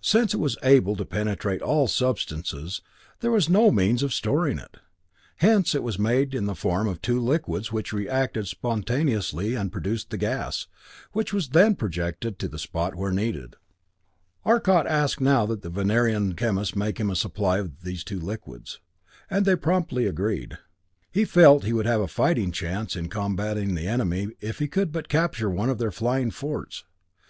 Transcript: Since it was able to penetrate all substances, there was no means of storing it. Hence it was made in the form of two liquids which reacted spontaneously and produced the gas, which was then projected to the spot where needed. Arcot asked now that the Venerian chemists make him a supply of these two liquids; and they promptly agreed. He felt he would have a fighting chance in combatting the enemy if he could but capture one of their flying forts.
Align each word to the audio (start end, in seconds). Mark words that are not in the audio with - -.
Since 0.00 0.32
it 0.32 0.38
was 0.40 0.56
able 0.62 0.96
to 0.96 1.04
penetrate 1.04 1.60
all 1.60 1.86
substances, 1.86 2.80
there 3.20 3.30
was 3.30 3.50
no 3.50 3.70
means 3.70 4.02
of 4.02 4.14
storing 4.14 4.58
it. 4.58 4.78
Hence 5.36 5.74
it 5.74 5.82
was 5.82 5.98
made 5.98 6.34
in 6.34 6.46
the 6.46 6.54
form 6.54 6.88
of 6.88 7.02
two 7.02 7.20
liquids 7.20 7.72
which 7.72 7.92
reacted 7.92 8.48
spontaneously 8.48 9.54
and 9.54 9.70
produced 9.70 10.08
the 10.08 10.16
gas, 10.16 10.66
which 11.12 11.34
was 11.34 11.50
then 11.50 11.74
projected 11.76 12.38
to 12.38 12.48
the 12.48 12.58
spot 12.58 12.94
where 12.94 13.12
needed. 13.12 13.56
Arcot 14.46 14.86
asked 14.86 15.20
now 15.20 15.44
that 15.44 15.60
the 15.60 15.68
Venerian 15.68 16.34
chemists 16.36 16.74
make 16.74 16.96
him 16.98 17.10
a 17.10 17.14
supply 17.14 17.58
of 17.58 17.82
these 17.82 18.02
two 18.02 18.18
liquids; 18.18 18.80
and 19.28 19.44
they 19.44 19.56
promptly 19.56 20.06
agreed. 20.06 20.56
He 21.12 21.26
felt 21.26 21.64
he 21.64 21.74
would 21.74 21.84
have 21.84 22.00
a 22.00 22.08
fighting 22.08 22.50
chance 22.50 22.96
in 22.96 23.10
combatting 23.10 23.74
the 23.74 23.86
enemy 23.86 24.28
if 24.40 24.58
he 24.58 24.68
could 24.68 24.90
but 24.90 25.10
capture 25.10 25.50
one 25.50 25.68
of 25.68 25.76
their 25.76 25.92
flying 25.92 26.30
forts. 26.30 26.84